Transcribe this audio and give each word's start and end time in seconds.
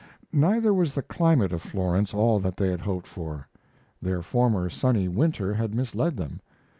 ]Neither 0.33 0.73
was 0.73 0.95
the 0.95 1.03
climate 1.03 1.51
of 1.53 1.61
Florence 1.61 2.11
all 2.11 2.39
that 2.39 2.57
they 2.57 2.71
had 2.71 2.81
hoped 2.81 3.05
for. 3.05 3.47
Their 4.01 4.23
former 4.23 4.67
sunny 4.67 5.07
winter 5.07 5.53
had 5.53 5.75
misled 5.75 6.17
them. 6.17 6.39